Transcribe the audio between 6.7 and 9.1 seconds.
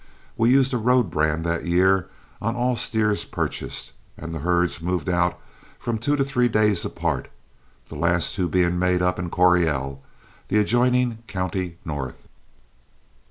apart, the last two being made